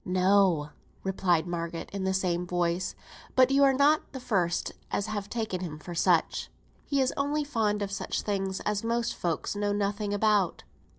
[0.03, 0.71] "No,"
[1.03, 2.95] replied Margaret, in the same voice;
[3.35, 6.49] "but you're not the first as has taken him for such.
[6.87, 10.63] He is only fond of such things as most folks know nothing about."